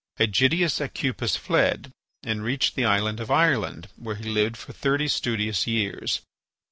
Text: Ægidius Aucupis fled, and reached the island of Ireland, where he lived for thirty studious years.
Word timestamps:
Ægidius 0.19 0.81
Aucupis 0.81 1.35
fled, 1.35 1.91
and 2.23 2.43
reached 2.43 2.73
the 2.73 2.85
island 2.85 3.19
of 3.19 3.29
Ireland, 3.29 3.87
where 3.97 4.15
he 4.15 4.23
lived 4.31 4.57
for 4.57 4.73
thirty 4.73 5.07
studious 5.07 5.67
years. 5.67 6.21